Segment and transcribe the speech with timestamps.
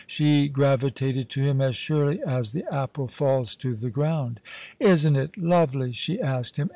[0.07, 4.39] She gravitated to him as surely as the aj)ple falls to the ground.
[4.79, 6.69] "Isn't it lovely?" she asked him.